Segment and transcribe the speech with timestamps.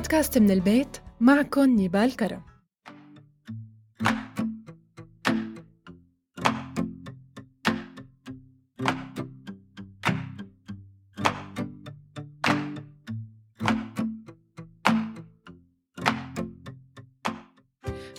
[0.00, 2.42] بودكاست من البيت معكم نيبال كرم.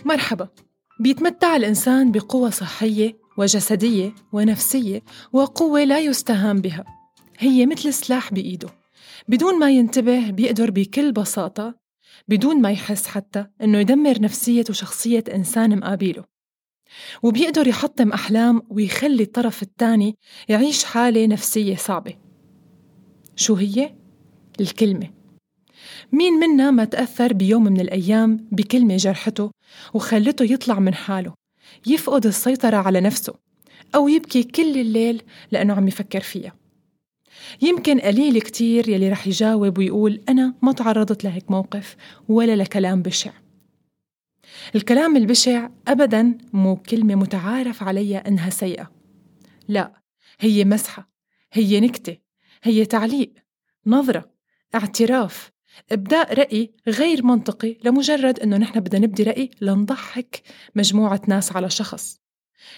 [0.05, 0.49] مرحبا.
[0.99, 5.01] بيتمتع الإنسان بقوة صحية وجسدية ونفسية
[5.33, 6.85] وقوة لا يستهان بها.
[7.39, 8.80] هي مثل سلاح بإيده.
[9.27, 11.75] بدون ما ينتبه بيقدر بكل بساطة
[12.27, 16.23] بدون ما يحس حتى إنه يدمر نفسية وشخصية إنسان مقابله.
[17.23, 20.17] وبيقدر يحطم أحلام ويخلي الطرف الثاني
[20.49, 22.13] يعيش حالة نفسية صعبة.
[23.35, 23.95] شو هي؟
[24.59, 25.09] الكلمة.
[26.11, 29.51] مين منا ما تأثر بيوم من الأيام بكلمة جرحته
[29.93, 31.33] وخلته يطلع من حاله
[31.87, 33.33] يفقد السيطرة على نفسه
[33.95, 36.60] أو يبكي كل الليل لأنه عم يفكر فيها؟
[37.61, 41.95] يمكن قليل كتير يلي رح يجاوب ويقول أنا ما تعرضت لهيك موقف
[42.29, 43.31] ولا لكلام بشع.
[44.75, 48.91] الكلام البشع أبدا مو كلمة متعارف عليها إنها سيئة.
[49.67, 50.01] لا
[50.39, 51.09] هي مسحة
[51.53, 52.17] هي نكتة
[52.63, 53.33] هي تعليق
[53.85, 54.31] نظرة
[54.75, 55.51] اعتراف
[55.91, 60.41] إبداء رأي غير منطقي لمجرد إنه نحن بدنا نبدي رأي لنضحك
[60.75, 62.19] مجموعة ناس على شخص.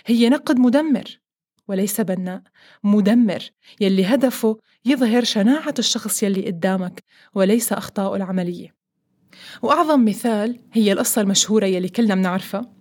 [0.06, 1.20] هي نقد مدمر
[1.68, 2.42] وليس بناء
[2.84, 3.50] مدمر
[3.82, 7.04] يلي هدفه يظهر شناعة الشخص يلي قدامك
[7.36, 8.76] وليس أخطاءه العملية.
[9.62, 12.74] وأعظم مثال هي القصة المشهورة يلي كلنا بنعرفها.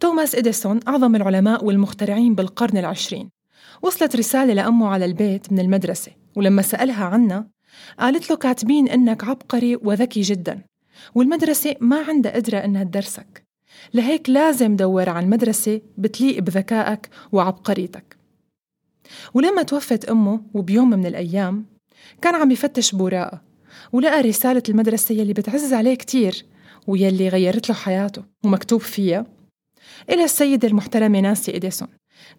[0.00, 3.30] توماس إديسون أعظم العلماء والمخترعين بالقرن العشرين
[3.82, 7.50] وصلت رسالة لأمه على البيت من المدرسة ولما سألها عنها
[7.98, 10.64] قالت له كاتبين إنك عبقري وذكي جدا
[11.14, 13.49] والمدرسة ما عندها قدرة إنها تدرسك.
[13.94, 18.16] لهيك لازم دور عن مدرسة بتليق بذكائك وعبقريتك
[19.34, 21.66] ولما توفت أمه وبيوم من الأيام
[22.22, 23.42] كان عم يفتش بوراقة
[23.92, 26.44] ولقى رسالة المدرسة يلي بتعز عليه كتير
[26.86, 29.26] ويلي غيرت له حياته ومكتوب فيها.
[30.10, 31.88] إلى السيدة المحترمة ناسي إديسون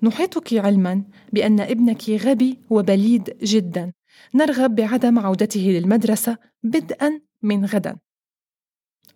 [0.04, 1.04] نحيطك علما
[1.34, 3.92] بأن ابنك غبي وبليد جدا
[4.34, 7.96] نرغب بعدم عودته للمدرسة بدءا من غدا.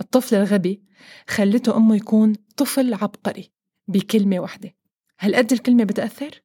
[0.01, 0.83] الطفل الغبي
[1.27, 3.51] خلته أمه يكون طفل عبقري
[3.87, 4.75] بكلمة واحدة
[5.19, 6.41] هل قد الكلمة بتأثر؟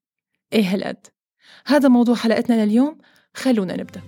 [0.52, 1.06] إيه هالقد
[1.66, 2.98] هذا موضوع حلقتنا لليوم
[3.34, 4.02] خلونا نبدأ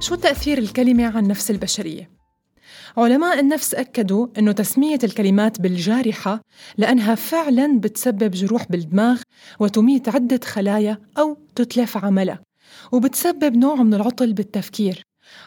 [0.00, 2.21] شو تأثير الكلمة عن نفس البشرية؟
[2.96, 6.40] علماء النفس أكدوا أنه تسمية الكلمات بالجارحة
[6.78, 9.22] لأنها فعلا بتسبب جروح بالدماغ
[9.60, 12.40] وتميت عدة خلايا أو تتلف عملها
[12.92, 15.02] وبتسبب نوع من العطل بالتفكير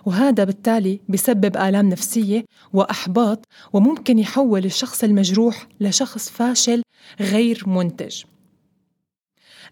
[0.05, 6.81] وهذا بالتالي بسبب آلام نفسية وأحباط وممكن يحول الشخص المجروح لشخص فاشل
[7.19, 8.23] غير منتج.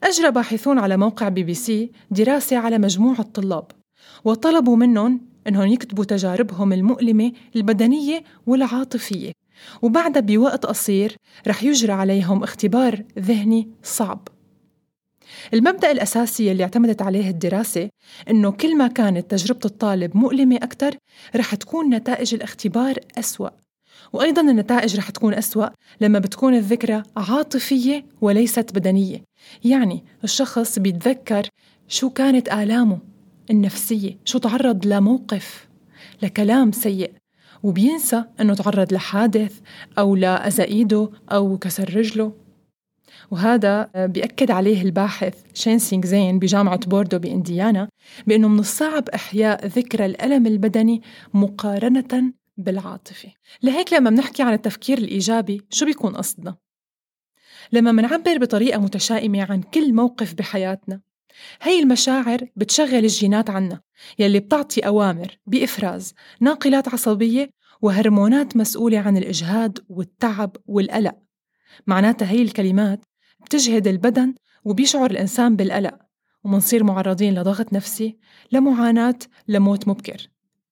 [0.03, 3.71] أجرى باحثون على موقع بي بي سي دراسة على مجموعة طلاب
[4.25, 9.31] وطلبوا منهم إنهم يكتبوا تجاربهم المؤلمة البدنية والعاطفية.
[9.81, 11.17] وبعدها بوقت قصير
[11.47, 14.27] رح يجرى عليهم اختبار ذهني صعب.
[15.53, 17.89] المبدأ الأساسي اللي اعتمدت عليه الدراسة
[18.29, 20.95] إنه كل ما كانت تجربة الطالب مؤلمة أكثر
[21.35, 23.49] رح تكون نتائج الاختبار أسوأ.
[24.13, 25.67] وأيضا النتائج رح تكون أسوأ
[26.01, 29.23] لما بتكون الذكرى عاطفية وليست بدنية.
[29.63, 31.47] يعني الشخص بيتذكر
[31.87, 33.12] شو كانت آلامه.
[33.49, 34.17] النفسية.
[34.25, 35.67] شو تعرض لموقف
[36.21, 37.11] لكلام سيء
[37.63, 39.59] وبينسى أنه تعرض لحادث
[39.97, 42.33] أو لأذى إيده أو كسر رجله.
[43.31, 47.89] وهذا بيأكد عليه الباحث شينسينغ زين بجامعة بوردو بإنديانا
[48.27, 51.01] بأنه من الصعب إحياء ذكرى الألم البدني
[51.33, 53.29] مقارنة بالعاطفة.
[53.63, 56.55] لهيك لما بنحكي عن التفكير الإيجابي شو بيكون قصدنا؟
[57.71, 61.01] لما منعبر بطريقة متشائمة عن كل موقف بحياتنا
[61.61, 63.81] هي المشاعر بتشغل الجينات عنا
[64.19, 67.49] يلي بتعطي أوامر بإفراز ناقلات عصبية
[67.81, 71.15] وهرمونات مسؤولة عن الإجهاد والتعب والقلق.
[71.87, 73.05] معناتها هي الكلمات
[73.45, 74.33] بتجهد البدن
[74.65, 75.99] وبيشعر الإنسان بالقلق
[76.43, 78.17] ومنصير معرضين لضغط نفسي
[78.51, 80.27] لمعاناة لموت مبكر.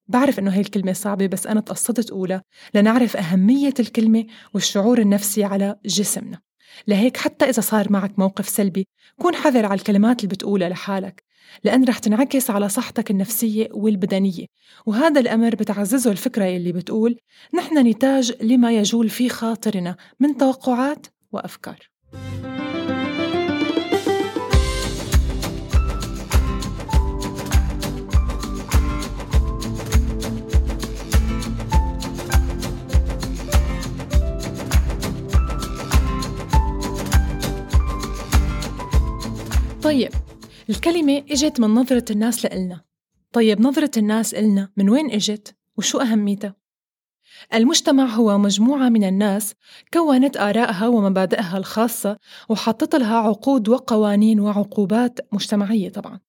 [0.08, 2.42] بعرف إنه هي الكلمة صعبة بس أنا تقصدت أولى
[2.74, 6.51] لنعرف أهمية الكلمة والشعور النفسي على جسمنا.
[6.88, 8.88] لهيك حتى إذا صار معك موقف سلبي
[9.20, 11.24] كون حذر على الكلمات اللي بتقولها لحالك
[11.64, 14.46] لأن رح تنعكس على صحتك النفسية والبدنية.
[14.86, 17.18] وهذا الأمر بتعززه الفكرة اللي بتقول
[17.56, 21.90] نحن نتاج لما يجول في خاطرنا من توقعات وأفكار.
[39.92, 40.12] طيب
[40.70, 42.82] الكلمة إجت من نظرة الناس لإلنا.
[43.34, 46.56] طيب نظرة الناس إلنا من وين إجت؟ وشو أهميتها؟
[47.54, 49.54] المجتمع هو مجموعة من الناس
[49.94, 52.18] كونت آرائها ومبادئها الخاصة
[52.50, 56.20] وحطت لها عقود وقوانين وعقوبات مجتمعية طبعاً.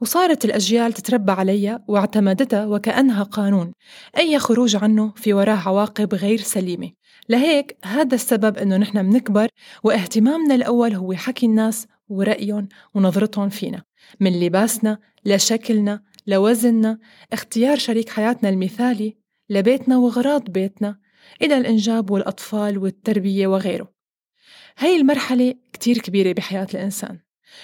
[0.00, 3.72] وصارت الأجيال تتربى عليها واعتمدتها وكأنها قانون.
[4.18, 6.90] أي خروج عنه في وراه عواقب غير سليمة.
[7.28, 9.48] لهيك هذا السبب أنه نحن بنكبر
[9.84, 13.82] واهتمامنا الأول هو حكي الناس ورأيهم ونظرتهم فينا.
[14.20, 16.98] من لباسنا لشكلنا لوزننا
[17.32, 19.16] اختيار شريك حياتنا المثالي
[19.50, 20.98] لبيتنا وغراض بيتنا
[21.42, 23.92] إلى الإنجاب والأطفال والتربية وغيره.
[24.78, 27.18] هاي المرحلة كتير كبيرة بحياة الإنسان.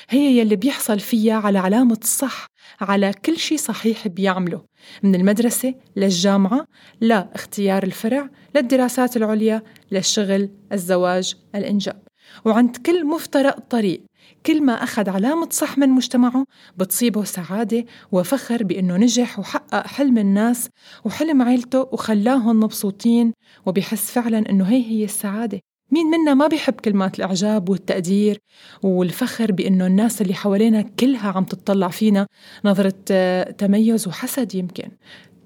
[0.08, 2.46] هي يلي بيحصل فيها على علامة الصح
[2.81, 4.66] على كل شيء صحيح بيعمله.
[5.02, 6.66] من المدرسة للجامعة
[7.00, 9.62] لا اختيار الفرع للدراسات العليا
[9.93, 12.02] للشغل الزواج الإنجاب.
[12.44, 14.06] وعند كل مفترق طريق
[14.46, 16.46] كل ما أخذ علامة صح من مجتمعه
[16.76, 20.69] بتصيبه سعادة وفخر بأنه نجح وحقق حلم الناس
[21.04, 23.32] وحلم عيلته وخلاهم مبسوطين
[23.66, 25.60] وبيحس فعلا أنه هي هي السعادة.
[25.90, 28.38] مين منا ما بيحب كلمات الإعجاب والتقدير
[28.82, 32.26] والفخر بأنه الناس اللي حوالينا كلها عم تطلع فينا
[32.64, 34.88] نظرة آه، تميز وحسد يمكن.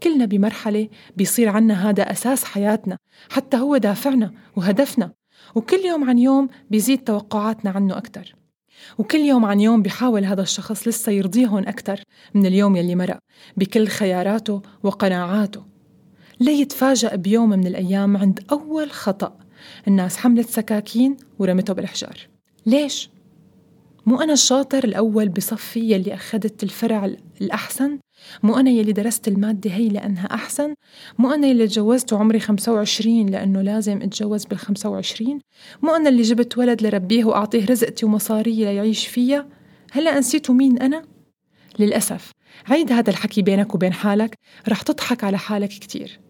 [0.02, 2.96] كلنا بمرحلة بيصير عنا هذا أساس حياتنا
[3.30, 5.12] حتى هو دافعنا وهدفنا.
[5.54, 8.39] وكل يوم عن يوم بيزيد توقعاتنا عنه أكتر.
[8.98, 12.00] وكل يوم عن يوم بيحاول هذا الشخص لسه يرضيهم أكتر
[12.34, 13.18] من اليوم يلي مرق
[13.56, 15.62] بكل خياراته وقناعاته.
[16.40, 19.38] ليتفاجأ بيوم من الأيام عند أول خطأ.
[19.88, 22.28] الناس حملت سكاكين ورمته بالحجار
[22.66, 23.10] ليش؟
[24.06, 27.10] مو أنا الشاطر الأول بصفي يلي أخذت الفرع
[27.40, 27.98] الأحسن؟
[28.42, 30.74] مو أنا يلي درست المادة هي لأنها أحسن
[31.18, 35.40] مو أنا يلي تجوزت وعمري 25 لأنه لازم أتجوز بال 25
[35.82, 39.46] مو أنا اللي جبت ولد لربيه وأعطيه رزقتي ومصاري ليعيش فيها
[39.92, 41.02] هلأ نسيتوا مين أنا؟
[41.78, 42.32] للأسف
[42.68, 44.38] عيد هذا الحكي بينك وبين حالك
[44.68, 46.20] رح تضحك على حالك كتير.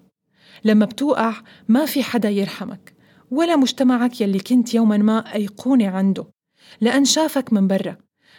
[0.65, 1.35] لما بتوقع
[1.69, 2.95] ما في حدا يرحمك
[3.31, 6.27] ولا مجتمعك يلي كنت يوما ما أيقونة عنده.
[6.81, 7.97] لأن شافك من برا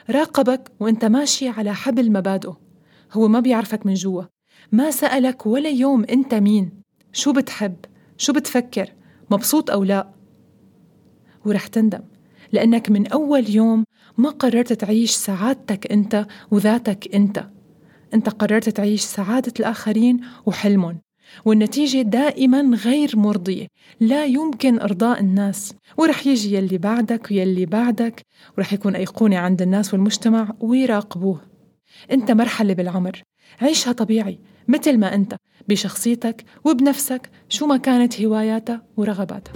[0.09, 2.70] راقبك وأنت ماشي على حبل مبادئه.
[3.13, 4.23] هو ما بيعرفك من جوا.
[4.71, 6.71] ما سألك ولا يوم أنت مين.
[7.13, 7.75] شو بتحب؟
[8.17, 8.89] شو بتفكر؟
[9.31, 10.09] مبسوط أو لا؟
[11.45, 12.01] ورح تندم
[12.51, 13.85] لأنك من أول يوم
[14.17, 17.45] ما قررت تعيش سعادتك أنت وذاتك أنت.
[18.13, 21.01] أنت قررت تعيش سعادة الآخرين وحلمهم
[21.45, 23.67] والنتيجة دائما غير مرضية.
[23.99, 28.21] لا يمكن إرضاء الناس ورح يجي يلي بعدك ويلي بعدك
[28.57, 31.50] ورح يكون أيقونة عند الناس والمجتمع ويراقبوه.
[32.11, 33.21] أنت مرحلة بالعمر.
[33.61, 35.35] عيشها طبيعي مثل ما أنت
[35.67, 39.53] بشخصيتك وبنفسك شو ما كانت هواياتها ورغباتها.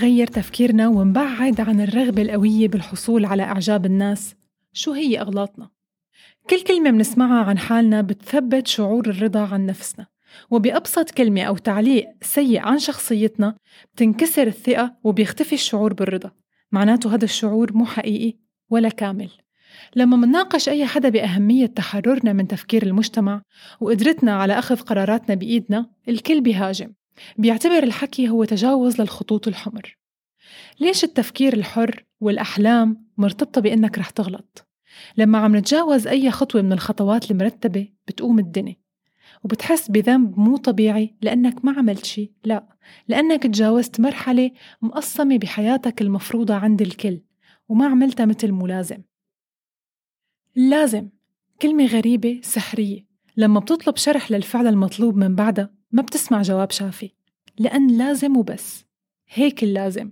[0.00, 4.34] نغير تفكيرنا ونبعد عن الرغبة القوية بالحصول على إعجاب الناس؟
[4.72, 5.70] شو هي أغلاطنا؟
[6.50, 10.06] كل كلمة بنسمعها عن حالنا بتثبت شعور الرضا عن نفسنا
[10.50, 13.56] وبأبسط كلمة أو تعليق سيء عن شخصيتنا
[13.94, 16.30] بتنكسر الثقة وبيختفي الشعور بالرضا
[16.72, 18.38] معناته هذا الشعور مو حقيقي
[18.70, 19.30] ولا كامل
[19.96, 23.42] لما مناقش أي حدا بأهمية تحررنا من تفكير المجتمع
[23.80, 26.92] وقدرتنا على أخذ قراراتنا بإيدنا الكل بيهاجم
[27.38, 29.96] بيعتبر الحكي هو تجاوز للخطوط الحمر
[30.80, 34.66] ليش التفكير الحر والأحلام مرتبطة بإنك رح تغلط؟
[35.16, 38.76] لما عم نتجاوز أي خطوة من الخطوات المرتبة بتقوم الدنيا
[39.44, 42.68] وبتحس بذنب مو طبيعي لأنك ما عملت شيء لا
[43.08, 44.50] لأنك تجاوزت مرحلة
[44.82, 47.20] مقسمة بحياتك المفروضة عند الكل
[47.68, 49.02] وما عملتها مثل ملازم
[50.56, 51.08] لازم
[51.62, 57.10] كلمة غريبة سحرية لما بتطلب شرح للفعل المطلوب من بعدها ما بتسمع جواب شافي.
[57.58, 58.84] لأن لازم وبس.
[59.28, 60.10] هيك اللازم.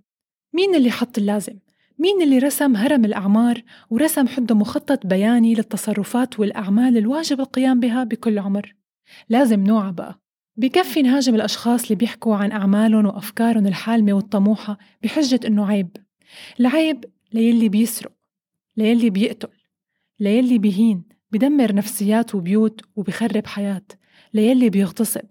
[0.52, 1.58] مين اللي حط اللازم؟
[1.98, 8.38] مين اللي رسم هرم الأعمار ورسم حده مخطط بياني للتصرفات والأعمال الواجب القيام بها بكل
[8.38, 8.74] عمر؟
[9.28, 10.20] لازم نوعها بقى.
[10.56, 15.96] بكفي نهاجم الأشخاص اللي بيحكوا عن أعمالهم وأفكارهم الحالمة والطموحة بحجة إنه عيب.
[16.60, 18.12] العيب ليلي بيسرق.
[18.76, 19.48] ليلي بيقتل.
[20.20, 23.84] ليلي بيهين بدمر نفسيات وبيوت وبخرب حياة.
[24.34, 25.24] ليلي بيغتصب.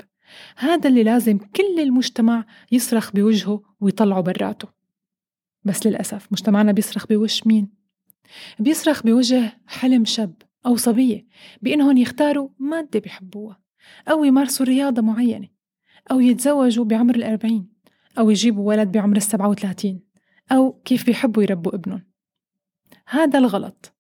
[0.58, 4.68] هذا اللي لازم كل المجتمع يصرخ بوجهه ويطلعه براته.
[5.64, 7.70] بس للأسف مجتمعنا بيصرخ بوجه مين؟
[8.60, 10.34] بيصرخ بوجه حلم شاب
[10.66, 11.28] أو صبية
[11.62, 13.60] بإنهم يختاروا مادة بيحبوها
[14.08, 15.48] أو يمارسوا رياضة معينة
[16.12, 17.70] أو يتزوجوا بعمر الأربعين
[18.20, 20.02] أو يجيبوا ولد بعمر السبعة وثلاثين
[20.52, 22.04] أو كيف بيحبوا يربوا ابنهم.
[23.08, 23.94] هذا الغلط.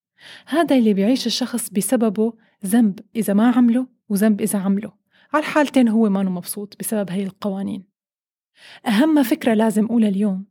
[0.47, 2.33] هذا اللي بيعيش الشخص بسببه
[2.65, 4.93] ذنب إذا ما عمله وذنب إذا عمله.
[5.33, 7.83] على الحالتين هو ما مبسوط بسبب هي القوانين.
[8.87, 10.45] أهم فكرة لازم أقولها اليوم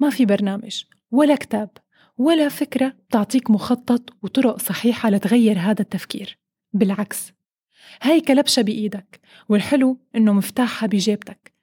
[0.00, 1.70] ما في برنامج ولا كتاب
[2.18, 6.38] ولا فكرة بتعطيك مخطط وطرق صحيحة لتغير هذا التفكير.
[6.72, 7.32] بالعكس
[8.02, 11.54] هاي كلبشة بإيدك والحلو إنه مفتاحها بجيبتك.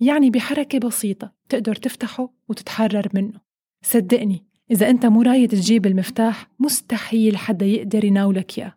[0.00, 3.40] يعني بحركة بسيطة تقدر تفتحه وتتحرر منه.
[3.82, 8.74] صدقني إذا أنت مو رايد تجيب المفتاح مستحيل حدا يقدر يناولك إياه.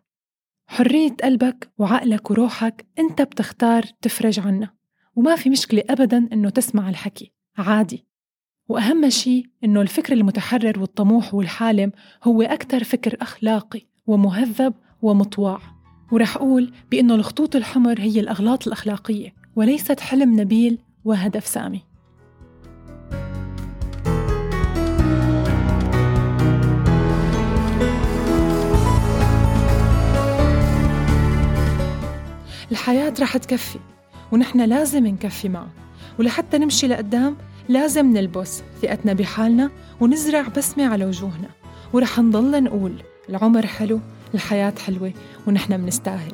[0.68, 4.74] حرية قلبك وعقلك وروحك أنت بتختار تفرج عنها
[5.16, 7.32] وما في مشكلة أبدا إنه تسمع الحكي.
[7.58, 8.06] عادي.
[8.68, 11.92] وأهم شيء إنه الفكر المتحرر والطموح والحالم
[12.24, 15.60] هو أكثر فكر أخلاقي ومهذب ومطواع
[16.12, 21.87] ورح أقول بأنه الخطوط الحمر هي الأغلاط الأخلاقية وليست حلم نبيل وهدف سامي.
[32.88, 33.78] الحياة رح تكفي
[34.32, 35.68] ونحن لازم نكفي معه.
[36.18, 37.36] ولحتى نمشي لقدام
[37.68, 41.48] لازم نلبس ثقتنا بحالنا ونزرع بسمة على وجوهنا.
[41.92, 42.92] ورح نضل نقول
[43.28, 44.00] العمر حلو
[44.34, 45.12] الحياة حلوة
[45.46, 46.32] ونحن منستاهل.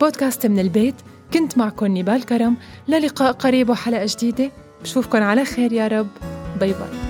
[0.00, 0.94] بودكاست من البيت
[1.32, 2.56] كنت معكم نبال كرم.
[2.88, 4.50] للقاء قريب وحلقة جديدة.
[4.82, 6.08] بشوفكن على خير يا رب.
[6.60, 7.07] باي باي.